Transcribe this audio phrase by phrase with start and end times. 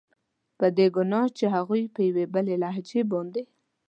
[0.57, 3.41] په دې ګناه چې هغوی په یوې بېلې لهجې باندې.